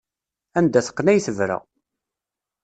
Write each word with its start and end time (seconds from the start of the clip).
Anda 0.57 0.79
teqqen 0.85 1.11
ay 1.11 1.19
tebra. 1.25 1.57